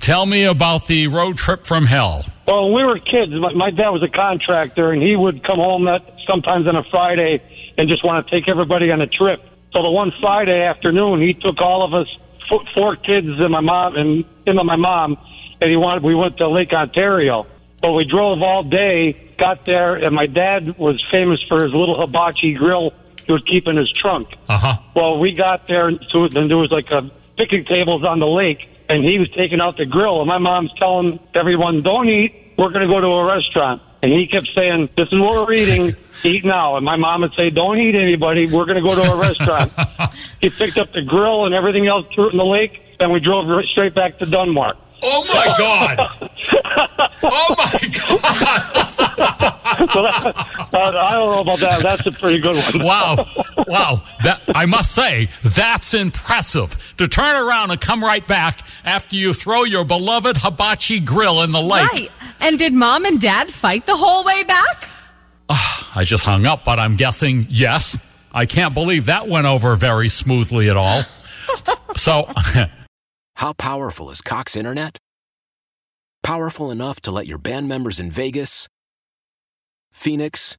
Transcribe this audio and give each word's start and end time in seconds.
Tell 0.00 0.24
me 0.24 0.44
about 0.44 0.86
the 0.86 1.08
road 1.08 1.36
trip 1.36 1.64
from 1.66 1.84
hell. 1.84 2.24
Well, 2.46 2.70
when 2.70 2.74
we 2.74 2.84
were 2.84 2.98
kids, 2.98 3.32
my, 3.32 3.52
my 3.52 3.70
dad 3.70 3.90
was 3.90 4.02
a 4.02 4.08
contractor, 4.08 4.92
and 4.92 5.02
he 5.02 5.14
would 5.14 5.44
come 5.44 5.58
home 5.58 5.84
that 5.84 6.02
sometimes 6.26 6.66
on 6.66 6.74
a 6.74 6.84
Friday 6.84 7.42
and 7.76 7.88
just 7.88 8.02
want 8.02 8.26
to 8.26 8.30
take 8.30 8.48
everybody 8.48 8.90
on 8.90 9.00
a 9.02 9.06
trip. 9.06 9.42
So 9.72 9.82
the 9.82 9.90
one 9.90 10.10
Friday 10.20 10.62
afternoon, 10.62 11.20
he 11.20 11.34
took 11.34 11.60
all 11.60 11.82
of 11.82 11.92
us, 11.92 12.08
four, 12.48 12.64
four 12.74 12.96
kids 12.96 13.28
and 13.28 13.50
my 13.50 13.60
mom, 13.60 13.96
and 13.96 14.24
him 14.46 14.58
and 14.58 14.66
my 14.66 14.76
mom, 14.76 15.18
and 15.60 15.70
he 15.70 15.76
wanted. 15.76 16.02
We 16.02 16.14
went 16.14 16.38
to 16.38 16.48
Lake 16.48 16.72
Ontario. 16.72 17.46
But 17.82 17.92
we 17.92 18.04
drove 18.04 18.42
all 18.42 18.62
day, 18.62 19.12
got 19.38 19.64
there, 19.64 19.94
and 19.94 20.14
my 20.14 20.26
dad 20.26 20.78
was 20.78 21.02
famous 21.10 21.42
for 21.42 21.62
his 21.62 21.72
little 21.72 21.98
hibachi 22.00 22.54
grill 22.54 22.92
he 23.26 23.32
would 23.32 23.46
keep 23.46 23.68
in 23.68 23.76
his 23.76 23.92
trunk. 23.92 24.28
Uh 24.48 24.58
huh. 24.58 24.76
Well, 24.94 25.18
we 25.18 25.32
got 25.32 25.66
there, 25.66 25.88
and 25.88 26.04
so 26.08 26.26
then 26.26 26.48
there 26.48 26.56
was 26.56 26.72
like 26.72 26.90
a 26.90 27.10
picnic 27.36 27.66
tables 27.66 28.02
on 28.04 28.18
the 28.18 28.26
lake, 28.26 28.68
and 28.90 29.04
he 29.04 29.18
was 29.18 29.30
taking 29.30 29.60
out 29.60 29.76
the 29.76 29.86
grill, 29.86 30.20
and 30.20 30.26
my 30.26 30.38
mom's 30.38 30.72
telling 30.74 31.20
everyone, 31.32 31.80
"Don't 31.82 32.08
eat. 32.08 32.34
We're 32.58 32.70
going 32.70 32.86
to 32.86 32.92
go 32.92 33.00
to 33.00 33.06
a 33.06 33.24
restaurant." 33.24 33.80
And 34.02 34.12
he 34.12 34.26
kept 34.26 34.48
saying, 34.48 34.90
"This 34.96 35.08
is 35.12 35.18
what 35.18 35.46
we're 35.46 35.54
eating. 35.54 35.94
Eat 36.24 36.44
now." 36.44 36.76
And 36.76 36.84
my 36.84 36.96
mom 36.96 37.20
would 37.20 37.32
say, 37.34 37.50
"Don't 37.50 37.78
eat 37.78 37.94
anybody. 37.94 38.46
We're 38.46 38.64
going 38.64 38.82
to 38.82 38.86
go 38.86 38.94
to 38.94 39.12
a 39.12 39.20
restaurant." 39.20 39.72
he 40.40 40.50
picked 40.50 40.76
up 40.76 40.92
the 40.92 41.02
grill 41.02 41.46
and 41.46 41.54
everything 41.54 41.86
else, 41.86 42.06
threw 42.12 42.28
it 42.28 42.32
in 42.32 42.38
the 42.38 42.44
lake, 42.44 42.82
and 42.98 43.12
we 43.12 43.20
drove 43.20 43.46
right- 43.46 43.64
straight 43.64 43.94
back 43.94 44.18
to 44.18 44.26
Dunmore. 44.26 44.74
Oh 45.02 45.24
my 45.32 45.46
God! 45.56 45.98
oh 47.22 47.54
my 47.56 47.80
God! 48.08 48.90
So 49.92 50.02
that, 50.72 50.94
uh, 50.94 51.39
I 51.50 51.54
about 51.54 51.82
that. 51.82 51.82
That's 51.82 52.06
a 52.06 52.12
pretty 52.12 52.40
good 52.40 52.56
one. 52.56 52.86
Wow, 52.86 53.26
wow! 53.66 54.02
That 54.24 54.42
I 54.54 54.66
must 54.66 54.92
say, 54.92 55.28
that's 55.42 55.94
impressive. 55.94 56.76
To 56.98 57.08
turn 57.08 57.36
around 57.36 57.70
and 57.70 57.80
come 57.80 58.02
right 58.02 58.26
back 58.26 58.60
after 58.84 59.16
you 59.16 59.32
throw 59.32 59.64
your 59.64 59.84
beloved 59.84 60.36
hibachi 60.38 61.00
grill 61.00 61.42
in 61.42 61.52
the 61.52 61.62
lake. 61.62 61.90
Right. 61.92 62.08
And 62.40 62.58
did 62.58 62.72
mom 62.72 63.04
and 63.04 63.20
dad 63.20 63.52
fight 63.52 63.86
the 63.86 63.96
whole 63.96 64.24
way 64.24 64.44
back? 64.44 64.88
Ah, 65.48 65.92
I 65.94 66.04
just 66.04 66.24
hung 66.24 66.46
up, 66.46 66.64
but 66.64 66.78
I'm 66.78 66.96
guessing 66.96 67.46
yes. 67.48 67.98
I 68.32 68.46
can't 68.46 68.74
believe 68.74 69.06
that 69.06 69.28
went 69.28 69.46
over 69.46 69.74
very 69.74 70.08
smoothly 70.08 70.70
at 70.70 70.76
all. 70.76 71.02
so, 71.96 72.28
How 73.40 73.54
powerful 73.54 74.10
is 74.10 74.20
Cox 74.20 74.54
Internet? 74.54 74.98
Powerful 76.22 76.70
enough 76.70 77.00
to 77.00 77.10
let 77.10 77.26
your 77.26 77.38
band 77.38 77.68
members 77.68 77.98
in 77.98 78.10
Vegas, 78.10 78.68
Phoenix, 79.92 80.58